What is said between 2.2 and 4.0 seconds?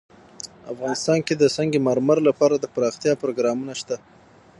لپاره دپرمختیا پروګرامونه شته.